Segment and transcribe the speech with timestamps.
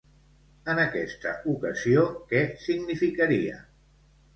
[0.73, 3.65] En aquesta ocasió, què significaria?